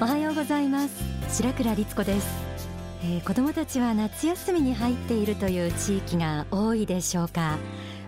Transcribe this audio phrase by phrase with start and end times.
[0.00, 0.94] おはようございます。
[1.28, 2.26] 白倉律子です、
[3.02, 7.58] えー、子どもたちは夏休みに入っているという地域が多いでしょうか。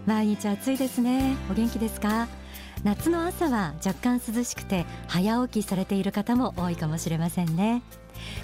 [0.06, 1.36] 毎日暑いですね。
[1.50, 2.28] お元気ですか？
[2.82, 7.82] 夏の朝は若干涼しくて早起きされている方も多いかもしれませんね。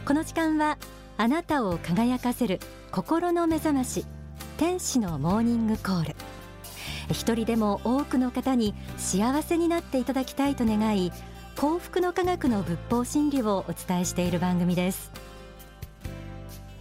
[0.04, 0.76] この時間は
[1.16, 4.04] あなたを輝かせる心の目覚まし
[4.58, 6.16] 天使のモーニングコール。
[7.10, 11.12] 一人でも多くの方に幸せになっていただきたいと願い
[11.56, 15.10] 幸福の科学の仏法真理をお伝えしている番組です。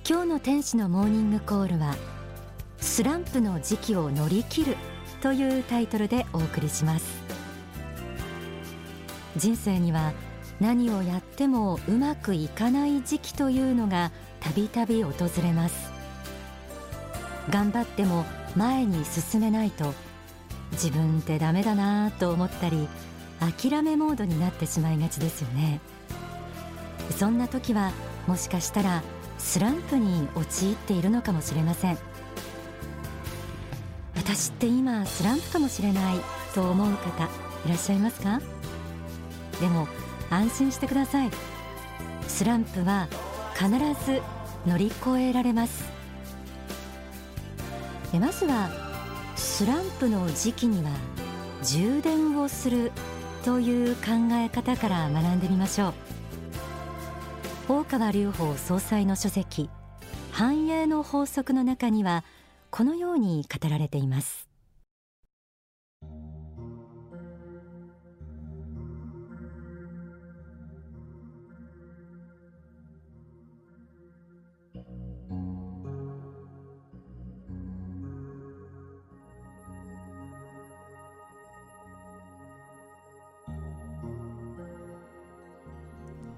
[0.08, 1.96] 今日の天使のモーニングコールは
[2.80, 4.78] スランプの時期を乗り切る
[5.22, 7.24] というタイトルでお送りします。
[9.38, 10.14] 人生には
[10.60, 15.92] 何をやってもうまくいかない時期というのがたびたび訪れます。
[17.50, 19.94] 頑張っても前に進めないと
[20.76, 22.88] 自分ってダメだなと思ったり
[23.40, 25.82] 諦めモードになってしまいがちですよね。
[27.18, 27.92] そんな時は
[28.28, 29.04] もしかしたら
[29.38, 31.98] スランプに陥っているのかもしれません。
[34.16, 36.16] 私って今スランプかもしれない
[36.54, 37.26] と思う方
[37.66, 38.42] いらっしゃいますか？
[39.62, 39.88] でも
[40.30, 41.32] 安心してください。
[42.28, 43.08] スランプは
[43.54, 43.70] 必
[44.06, 44.22] ず
[44.66, 45.84] 乗り越えられます。
[48.14, 48.70] まずは
[49.46, 50.90] スランプの時期には
[51.64, 52.92] 充電をする
[53.46, 54.02] という考
[54.34, 55.94] え方から学んでみましょう。
[57.70, 59.70] 大川隆法総裁の書籍
[60.32, 62.26] 繁栄の法則の中には
[62.70, 64.50] このように語られています。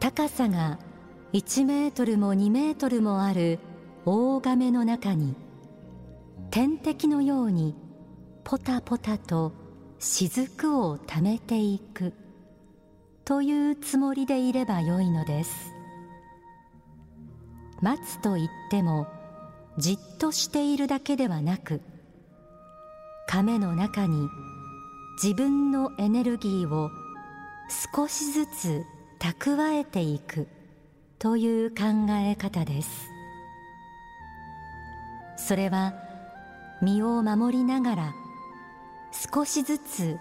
[0.07, 0.79] 高さが
[1.33, 3.59] 1メートルも2メートルもある
[4.05, 5.35] 大亀の中に
[6.49, 7.75] 天敵のように
[8.45, 9.51] ポタポタと
[9.99, 12.13] 雫をためていく
[13.25, 15.73] というつもりでいればよいのです。
[17.81, 19.07] 待つと言っても
[19.77, 21.81] じっとしているだけではなく
[23.27, 24.29] 亀の中に
[25.21, 26.91] 自分のエネルギーを
[27.93, 28.85] 少しずつ
[29.19, 30.47] 蓄えていく
[31.19, 33.09] という考え方です。
[35.37, 35.93] それは
[36.81, 38.13] 身を守りながら
[39.33, 40.17] 少しずつ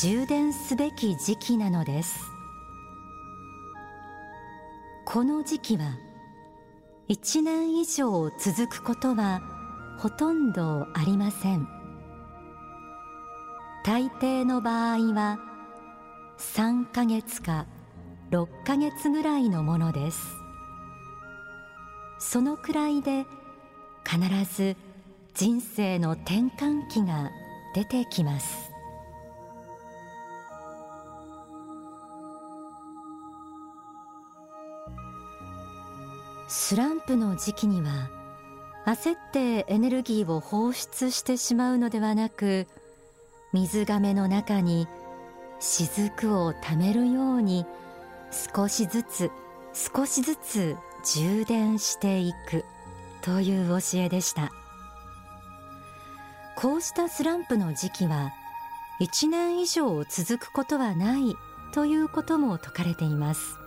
[0.00, 2.20] 充電すべき時期なのです。
[5.04, 5.96] この時期は
[7.08, 9.42] 一年以上続くことは
[9.98, 11.68] ほとんどありません。
[13.84, 15.38] 大抵の場合は
[16.38, 17.66] 3ヶ月か
[18.30, 20.36] 6ヶ月ぐらいのものです。
[22.18, 23.26] そのくらいで
[24.04, 24.20] 必
[24.54, 24.76] ず
[25.34, 27.30] 人生の転換期が
[27.74, 28.70] 出てきます。
[36.46, 38.10] スランプの時期には
[38.86, 42.66] 焦ってエネルギーを放出してしまうのではなく
[43.52, 44.88] 水がめの中に
[45.60, 47.66] 雫をためるように
[48.30, 49.30] 少しずつ
[49.72, 52.64] 少しずつ充電していく
[53.22, 54.52] という教えでした。
[56.56, 58.32] こうしたスランプの時期は
[59.00, 61.36] 1年以上続くことはない
[61.72, 63.58] ということも説かれています。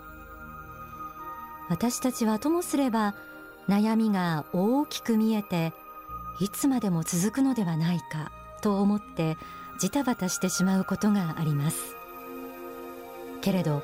[1.70, 3.16] 私たちはともすれば
[3.68, 5.74] 悩みが大きく見えて
[6.40, 8.32] いつまでも続くのではないか
[8.62, 9.38] と思って
[9.80, 11.96] ジタバタしてしまうことがあります。
[13.42, 13.82] けれど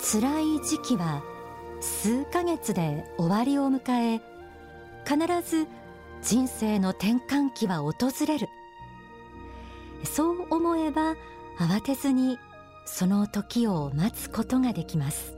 [0.00, 1.22] 辛い時期は
[1.80, 4.20] 数ヶ月で終わりを迎え
[5.04, 5.16] 必
[5.48, 5.66] ず
[6.22, 7.94] 人生の転換期は訪
[8.26, 8.48] れる。
[10.04, 11.14] そう思えば
[11.58, 12.38] 慌てずに
[12.86, 15.34] その時を待つことができます。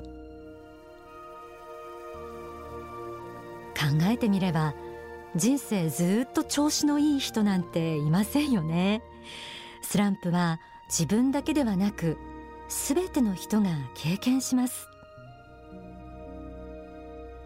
[3.75, 4.75] 考えてみれば
[5.37, 9.03] 人生ずっと調子のいい人なんていませんよね。
[9.83, 12.19] スランプは自分だけではなく
[12.71, 14.89] すべての人が経験します。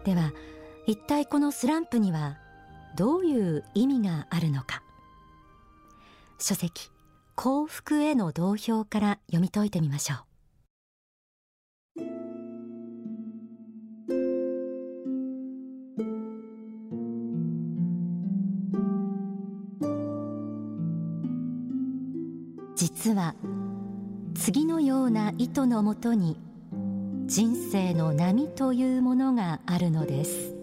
[0.03, 0.31] では
[0.85, 2.37] 一体このスランプには
[2.95, 4.83] どういう意味があるのか。
[6.37, 6.91] 書籍
[7.35, 10.19] 幸福への同票から読み解いてみましょう。
[22.75, 23.33] 実は
[24.35, 26.37] 次のような意図のもとに
[27.25, 30.53] 人生の波というものがあるのです。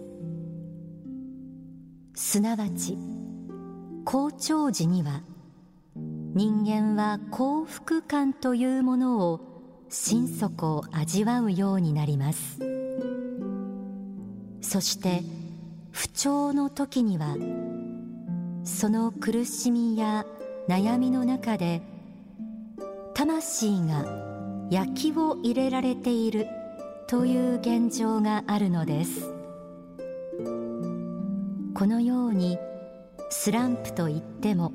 [2.13, 2.97] すなわち
[4.05, 5.21] 好調時には
[5.95, 9.41] 人間は幸福感というものを
[9.89, 12.59] 心底味わうようになります。
[14.61, 15.23] そして
[15.91, 17.35] 不調の時には
[18.63, 20.25] その苦しみや
[20.69, 21.81] 悩みの中で
[23.25, 24.05] 魂が
[24.69, 26.45] 焼きを入れられている
[27.07, 29.33] という現状があるのです。
[31.73, 32.57] このように
[33.29, 34.73] スランプといっても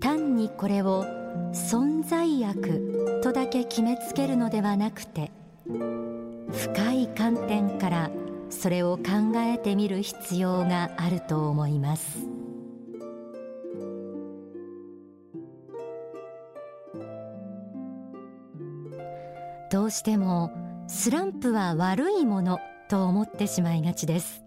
[0.00, 1.04] 単にこれを
[1.52, 5.30] 存在悪とだけ決めつけるのではなくて
[5.64, 8.10] 深い観点から
[8.50, 12.37] それを考えてみる必要があると思います。
[19.88, 20.52] うしても
[20.86, 22.58] スランプは悪いもの
[22.88, 24.42] と思ってしまいがちです。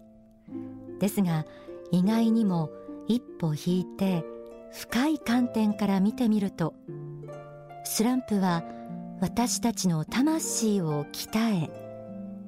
[0.98, 1.44] ですが
[1.90, 2.70] 意外にも
[3.08, 4.24] 一歩引いて
[4.72, 6.74] 深い観点から見てみると
[7.84, 8.64] スランプは
[9.20, 11.70] 私たちの魂を鍛え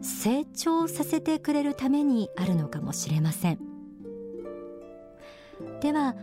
[0.00, 3.58] 成長させてくれるためにあるのかもしれません。
[5.80, 6.16] では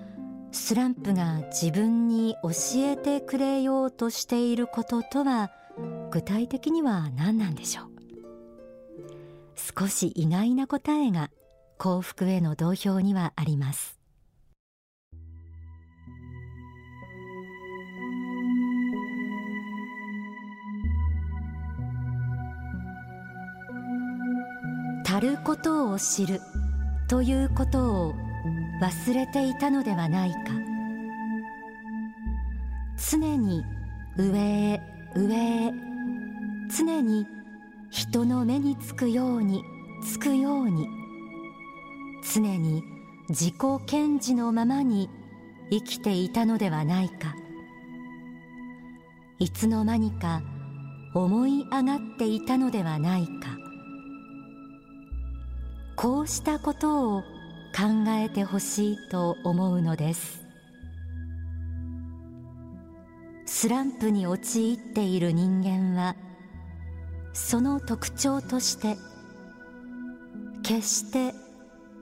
[0.51, 5.51] スランプが自分に教えてくれようとしていることとは
[6.11, 7.85] 具体的には何なんでしょう？
[9.55, 11.29] 少し意外な答えが
[11.77, 13.97] 幸福への同票にはあります。
[25.05, 26.39] 足ることを知る
[27.07, 28.13] ということを
[28.81, 30.37] 忘れていたのではないか。
[33.11, 33.63] 常に
[34.17, 34.81] 上へ
[35.15, 35.73] 上へ。
[36.75, 37.27] 常に
[37.89, 39.61] 人の目につくように
[40.03, 40.87] つくように。
[42.33, 42.83] 常に
[43.29, 43.55] 自己
[43.85, 45.09] 顕示のままに
[45.69, 47.35] 生きていたのではないか。
[49.39, 50.41] いつの間にか
[51.13, 53.57] 思い上がっていたのではないか。
[55.97, 57.21] こうしたことを
[57.75, 60.50] 考えてほしいと思うのです。
[63.61, 66.15] スランプに陥っている人間は
[67.31, 68.97] その特徴として
[70.63, 71.35] 決して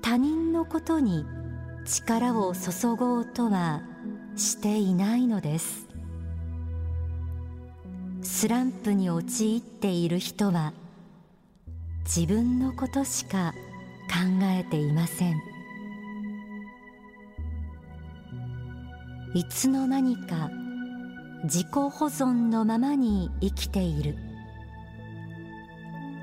[0.01, 1.25] 他人のことに
[1.83, 3.81] 力を注ごうとは
[4.37, 5.89] していないのです。
[8.21, 10.71] スランプに陥っている人は
[12.05, 13.53] 自分のことしか
[14.07, 15.35] 考えていません。
[19.33, 20.49] いつの間にか
[21.43, 24.17] 自己保存のままに生きている。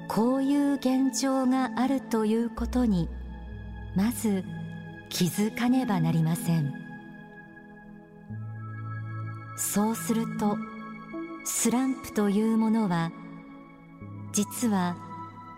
[0.09, 3.09] こういう現状があるということに
[3.95, 4.45] まず
[5.09, 6.73] 気づかねばなりません。
[9.57, 10.59] そうすると
[11.45, 13.11] スランプというものは
[14.33, 14.97] 実は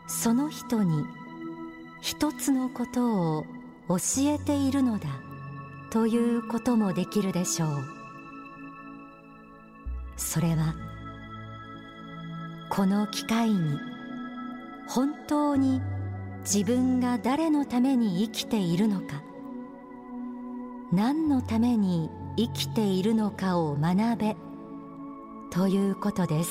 [0.07, 1.05] その人に
[2.01, 3.45] 一つのことを
[3.89, 5.09] 教えているのだ
[5.91, 7.98] ということもできるでしょう。
[10.19, 10.75] それは
[12.69, 13.79] この機会に
[14.87, 15.81] 本当に
[16.41, 19.23] 自分が誰のために生きているのか
[20.93, 24.37] 何のために生きているのかを学べ
[25.51, 26.51] ということです。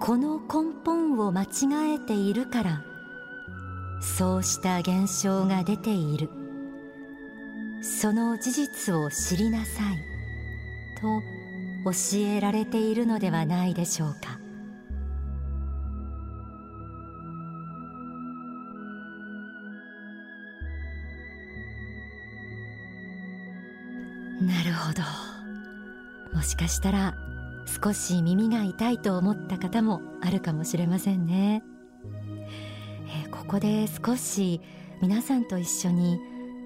[0.00, 2.84] この根本を間違えているから
[4.02, 6.30] そうした現象が出ている。
[7.82, 10.15] その事実を知りなさい。
[11.00, 11.22] と
[11.84, 14.38] 教えられているのではないでしょうか。
[24.40, 25.02] なるほど。
[26.36, 27.14] もしかしたら
[27.82, 31.62] 少し耳が痛いと思った方もあるかもしれませんね、
[33.24, 34.60] えー、ここで少し
[35.02, 36.18] 皆さんと一緒に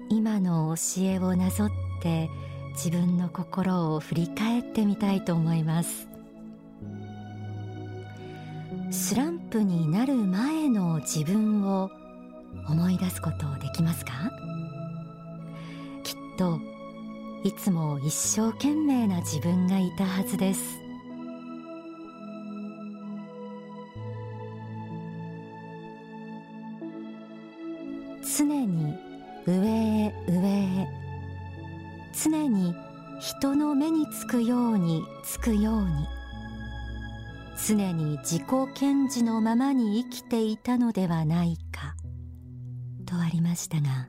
[0.09, 1.69] 今の教えをなぞっ
[2.01, 2.29] て
[2.71, 6.07] 自分の心を振り返ってみたいと思います。
[8.89, 11.89] スランプになる前の自分を
[12.67, 14.11] 思い出すことできますか？
[16.03, 16.59] きっと
[17.43, 20.79] いつも一生懸命な自分がいたはずです。
[28.37, 28.95] 常に
[29.45, 30.87] 上へ上へ
[32.13, 32.75] 常に
[33.19, 35.89] 人の目につくようにつくように。
[37.67, 41.95] 常に自己顕示のままに生きていたのではないか。
[43.05, 44.07] とありましたが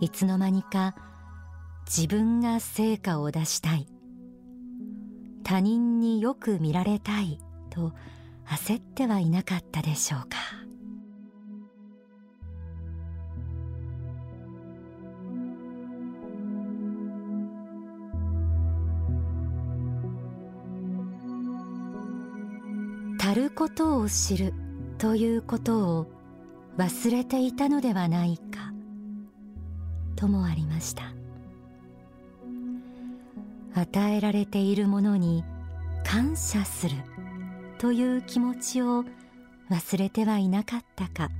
[0.00, 0.96] いつの間にか
[1.86, 3.86] 自分が成果を出したい。
[5.44, 7.92] 他人によく見られたいと
[8.46, 10.36] 焦ってはいなかったでしょうか。
[23.30, 24.54] 足ることを知る
[24.98, 26.06] ということを
[26.76, 28.72] 忘れていたのではないか。
[30.16, 31.04] ともありました。
[33.72, 35.44] 与えられているものに
[36.04, 36.96] 感謝する
[37.78, 39.04] という気持ちを
[39.70, 41.30] 忘れてはいなかったか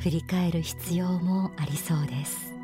[0.00, 2.57] 振り返る必要もありそうです。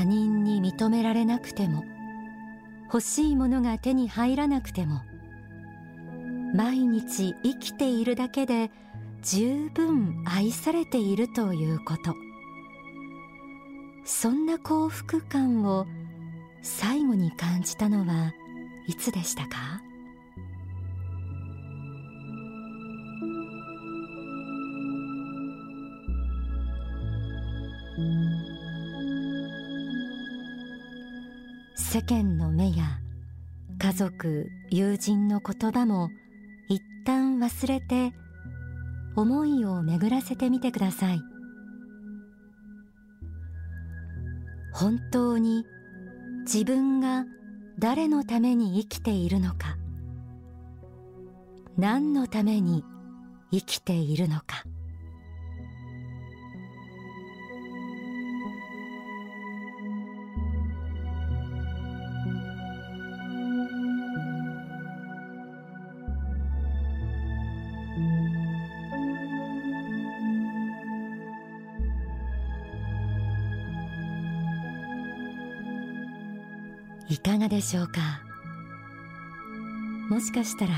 [0.00, 1.84] 他人に認められなくても
[2.86, 5.02] 欲しいものが手に入らなくても
[6.54, 8.70] 毎日生きているだけで
[9.20, 12.14] 十分愛されているということ。
[14.06, 15.86] そんな幸福感を
[16.62, 18.32] 最後に感じたのは
[18.86, 19.82] いつでしたか？
[31.92, 33.00] 世間の目や
[33.80, 36.08] 家族友人の言葉も
[36.68, 38.12] 一旦忘れて
[39.16, 41.20] 思いを巡らせてみてください。
[44.72, 45.64] 本当に
[46.42, 47.24] 自分が
[47.80, 49.76] 誰のために生きているのか
[51.76, 52.84] 何のために
[53.50, 54.62] 生きているのか。
[77.10, 78.22] いかがでしょうか？
[80.08, 80.72] もしかしたら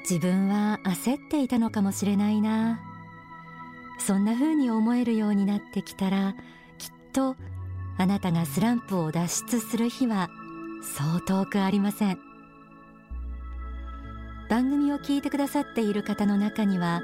[0.00, 2.78] 自分は焦っていたのかもしれないな。
[3.98, 6.34] そんな風に思えるようになってきたら
[6.76, 7.36] きっと
[7.96, 10.28] あなたがスランプを脱出する日は
[10.82, 12.18] そう遠くありません。
[14.50, 17.00] 番組を聞いてくださっている方の中には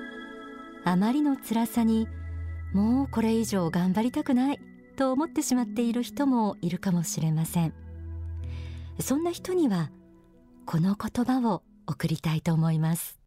[0.85, 2.07] あまりの辛さに
[2.75, 4.61] もうこれ以上頑張りたくない
[4.97, 7.73] と思ってしまっている人もいるかもしれません。
[9.03, 9.91] そんな人には
[10.65, 13.19] この言葉を送りたいと思います。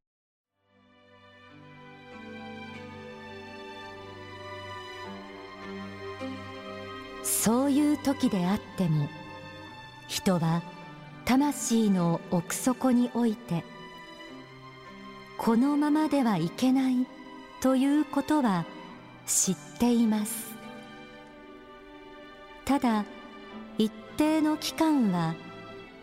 [7.23, 9.07] そういう時であっても
[10.07, 10.63] 人は
[11.25, 13.63] 魂の奥底において
[15.37, 17.05] このままではいけない
[17.61, 18.65] ということは
[19.27, 20.55] 知っています。
[22.63, 23.05] ただ
[23.77, 25.35] 一定の期間は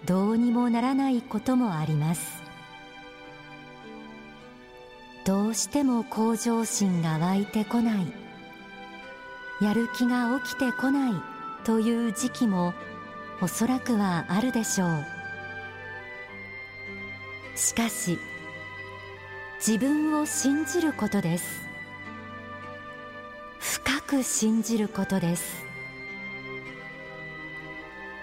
[0.05, 2.43] どうにもならないこともあります。
[5.25, 8.13] どうしても向上心が湧いてこない。
[9.61, 11.13] やる気が起きてこない
[11.65, 12.75] という時期も
[13.41, 15.07] おそらくはあるでしょう。
[17.55, 18.19] しかし
[19.65, 21.63] 自分を信じることです。
[23.61, 25.65] 深く信じることです。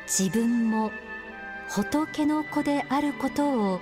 [0.08, 0.92] 自分も
[1.72, 3.80] 仏の子であることを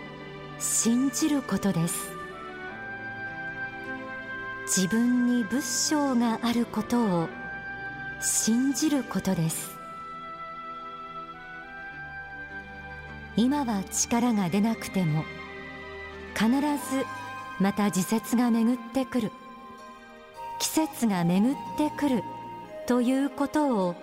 [0.60, 2.12] 信じることです。
[4.66, 7.30] 自分に仏性があることを
[8.20, 9.72] 信じることです。
[13.38, 15.24] 今は力が出なくても
[16.34, 17.06] 必ず
[17.60, 19.32] また時節が巡ってくる。
[20.60, 22.22] 季節が巡ってくる
[22.86, 23.96] ということを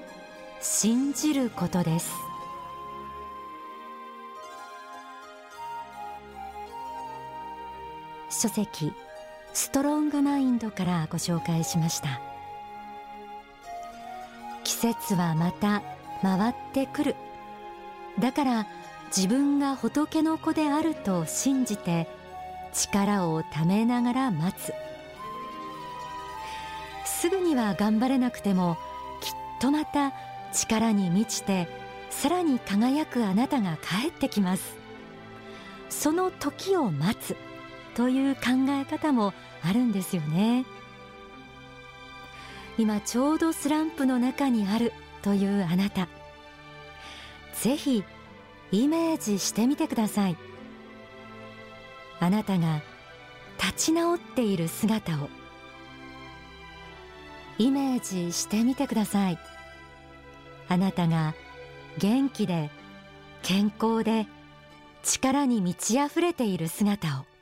[0.62, 2.10] 信じることです。
[8.34, 8.92] 書籍
[9.52, 12.20] ストロングマインドからご紹介しました。
[14.64, 15.82] 季節はまた
[16.20, 17.16] 回ってくる。
[18.18, 18.66] だから
[19.16, 22.08] 自分が仏の子であると信じて
[22.72, 24.72] 力をためながら待つ。
[27.04, 28.76] すぐには頑張れなくても
[29.20, 30.12] きっとまた
[30.52, 31.68] 力に満ちて
[32.10, 34.76] さらに輝くあなたが帰ってきます。
[35.88, 37.36] その時を待つ。
[37.94, 39.32] という考え方も
[39.62, 40.64] あるんですよね。
[42.76, 46.08] 今ちょうどスランプの中にあるというあなた。
[47.54, 48.04] ぜひ
[48.72, 50.36] イメージしてみてください。
[52.20, 52.82] あなたが
[53.62, 55.28] 立ち直っている姿を。
[57.58, 59.38] イメージしてみてください。
[60.68, 61.34] あなたが
[61.98, 62.70] 元気で
[63.42, 64.26] 健康で
[65.04, 67.33] 力に満ち溢れている姿を。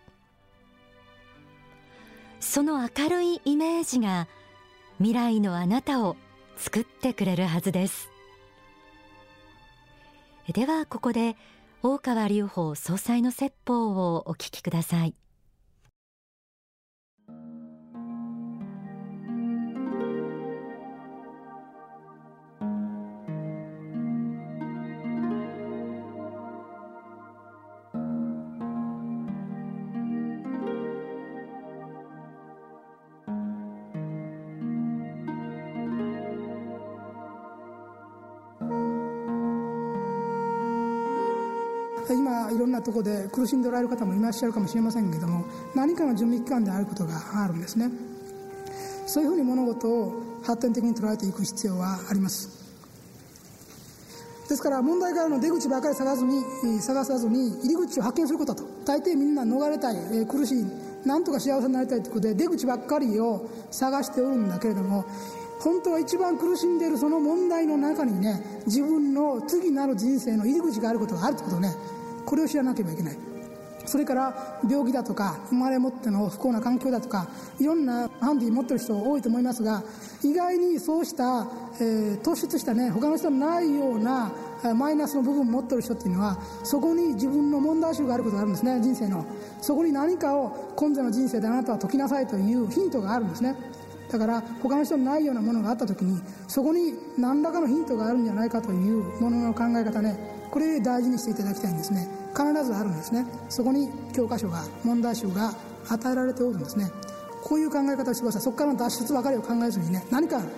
[2.42, 4.26] その明るいイメージが
[4.99, 6.16] 未来のあなたを
[6.56, 8.11] 作ってくれるはずです。
[10.52, 11.37] ではここで
[11.84, 15.14] 大川隆法総裁の説法をお聞きください。
[42.12, 47.90] 今いろんなところで苦しんでおられる方もいらっしゃるかもしれませんけども何かの準備期間であることがあるんですね。
[49.07, 52.62] そういうふうに物事を発展的に捉えていく必要はあります。
[54.49, 56.42] ですから問題からの出口ばかり探ずに
[56.81, 60.66] 探さずに入り口を発見することと大抵みんな逃れたい、え苦しい
[61.07, 65.04] なんとか幸せになりたいということで出口ばっかりを探しておるんだけれども
[65.62, 71.75] 本当は一番苦しんでいるその問題の中にね自分の次なる人生の入り口があることがあるということね
[72.26, 73.19] これを知らなければいけない。
[73.85, 77.28] それから病気だとか生まれ持っての不幸な環境だとか
[77.59, 79.83] いろんなハンディ持ってる人多いと思いますが
[80.23, 81.49] 意外にそうした、
[81.81, 84.33] えー、突出したね他の人のないような
[84.75, 89.26] マイナスの部分を持ってる人っていうのはそこに自分の問題集があることがあるんですね人生の。
[89.61, 93.57] そこに何かを今度の人生であなたは解きなさいというヒントがあるんですね。
[94.12, 100.18] だから他の人にないようなものがあった時にそこに何らかのヒントがあるんじゃないかというものの考え方ね。
[100.51, 102.07] これ大事にしていただきたいんですね。
[102.37, 103.25] 必ずあるんですね。
[103.48, 105.55] そこに教科書が問題集が
[105.88, 106.90] 与えられておるんですね。
[107.42, 108.42] こういう考え方をしてください。
[108.42, 110.05] そこからの脱出ばかりを考えずにね。
[110.11, 110.48] 何かある。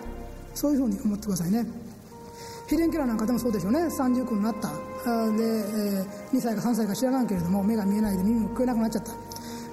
[0.54, 1.64] そういうふうに思ってくださいね。
[2.66, 3.86] ヘレン・ケラーなんかでもそうでしょうね。
[3.86, 4.68] 30区になった。
[4.68, 9.12] で、えー、2歳か3歳か知らないけれども目が見えないで耳も聞こえなくなっちゃった。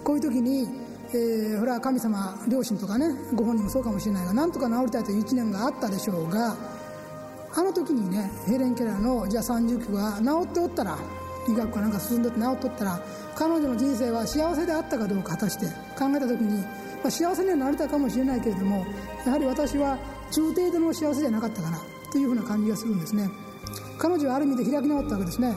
[0.03, 0.67] こういう時に、
[1.13, 6.55] えー、ほら神様両親とかねご本人もそうかもしれないがなんとか治りたいという一年があったでしょうが
[7.53, 10.97] あの時にねヘレン・ケラーのじゃあ30期が治っておったら
[11.49, 13.01] 医学かなんか進んでって治っとったら
[13.35, 15.65] 彼女の人生は幸せであったかどうか果たして
[15.97, 16.67] 考えた時に、ま
[17.05, 18.85] あ、幸せにはなれたかもしれないけれども
[19.25, 19.97] やはり私は
[20.31, 23.29] 中程度の幸せじゃなかったかなというふうな感じがするんですね。
[23.97, 25.55] 彼女はある意味で開き直ったわけですね。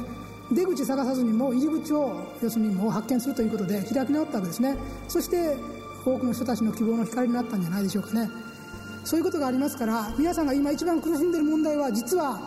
[0.53, 4.77] 出口探さずにもう入り口を要するにもう発見するということで開き直ったわけですね。
[5.09, 5.57] そして
[6.05, 8.31] 多くの人たちの希望の光になったんじゃないでしょうかね。
[9.05, 12.41] そういうことがありますから皆さんが今一番苦しんでいる問題は実は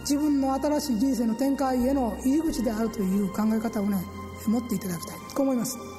[0.00, 4.02] 自分の新しい人生の展開への入り口であるという考え方をね
[4.46, 5.16] 持っていただきたい。
[5.34, 5.89] と思います。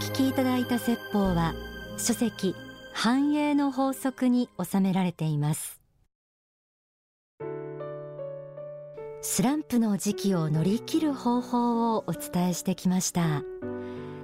[0.00, 1.54] 聞きいただいた説法は
[1.96, 2.54] 書籍
[2.92, 5.80] 繁栄の法則に収められています。
[9.20, 13.42] スランプの時期を乗り切る方法をお伝えしてきました。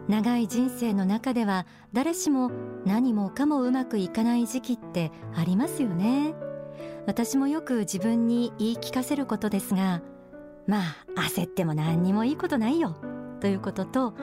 [0.09, 2.51] 長い人生の中では誰しも
[2.85, 6.35] 何もかもうまくいかない時期ってありますよね。
[7.07, 10.03] 私もよく自分に言い聞かせることですが
[10.67, 10.79] ま
[11.17, 12.97] あ焦っても何にもいいことないよ。
[13.41, 14.15] ということと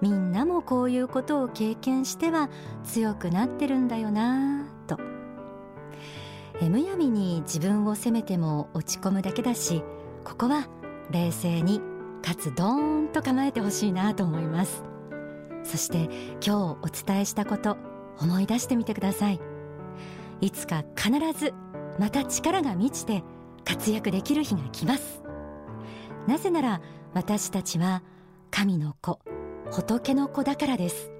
[0.00, 2.48] みんなもこういうことを経験しては
[2.84, 4.98] 強くなってるんだよなと。
[6.60, 9.84] えむやみに自分を責めても落ち込むだけだし
[10.24, 10.66] ここは
[11.10, 11.80] 冷静に
[12.22, 14.82] かつドーンと構えてほしいなと思います。
[15.64, 16.04] そして
[16.40, 17.76] 今日お伝えしたこと
[18.20, 19.40] 思い出してみてください。
[20.40, 21.54] いつか必ず
[21.98, 23.24] また力が満ちて
[23.64, 25.22] 活躍できる日が来ます。
[26.26, 26.80] なぜなら
[27.14, 28.02] 私たちは
[28.50, 29.20] 神の子
[29.70, 31.10] 仏の子だからです。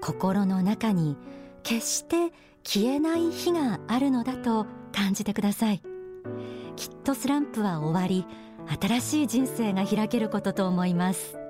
[0.00, 1.16] 心の中に
[1.62, 5.82] 決して消えない日があるのだと感じてください。
[6.76, 8.26] きっとスランプは終わり
[8.80, 11.43] 新しい人生が開けることと思います。